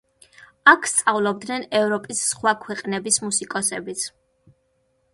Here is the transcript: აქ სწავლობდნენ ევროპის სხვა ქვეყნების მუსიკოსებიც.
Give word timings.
აქ 0.71 0.87
სწავლობდნენ 0.91 1.67
ევროპის 1.81 2.23
სხვა 2.31 2.57
ქვეყნების 2.65 3.23
მუსიკოსებიც. 3.29 4.11